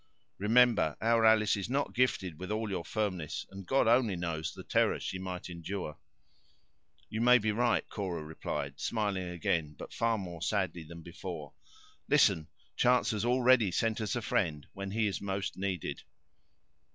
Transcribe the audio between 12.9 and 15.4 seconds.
has already sent us a friend when he is